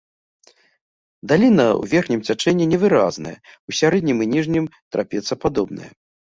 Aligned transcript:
Даліна 1.31 1.65
ў 1.73 1.83
верхнім 1.91 2.21
цячэнні 2.31 2.65
невыразная, 2.73 3.35
у 3.35 3.69
сярэднім 3.83 4.17
і 4.27 4.31
ніжнім 4.35 4.65
трапецападобная. 4.91 5.91